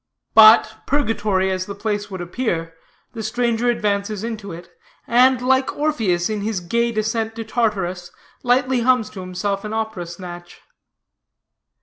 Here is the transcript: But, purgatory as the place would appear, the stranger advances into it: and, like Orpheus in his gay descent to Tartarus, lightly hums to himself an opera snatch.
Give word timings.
But, 0.33 0.77
purgatory 0.87 1.51
as 1.51 1.67
the 1.67 1.75
place 1.75 2.09
would 2.09 2.21
appear, 2.21 2.73
the 3.13 3.21
stranger 3.21 3.69
advances 3.69 4.23
into 4.23 4.51
it: 4.51 4.67
and, 5.05 5.39
like 5.43 5.77
Orpheus 5.77 6.27
in 6.27 6.41
his 6.41 6.59
gay 6.59 6.91
descent 6.91 7.35
to 7.35 7.43
Tartarus, 7.43 8.09
lightly 8.41 8.79
hums 8.79 9.11
to 9.11 9.19
himself 9.19 9.63
an 9.63 9.73
opera 9.73 10.07
snatch. 10.07 10.59